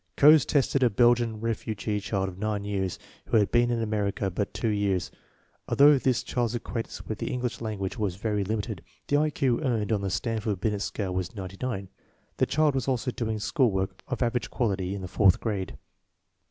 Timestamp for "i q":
9.17-9.61